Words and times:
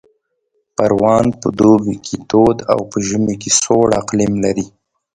پروان 0.75 1.25
په 1.41 1.47
دوبي 1.59 1.95
کې 2.05 2.15
تود 2.29 2.57
او 2.73 2.79
په 2.91 2.97
ژمي 3.07 3.35
کې 3.41 3.49
سوړ 3.61 3.87
اقلیم 4.01 4.33
لري 4.43 4.65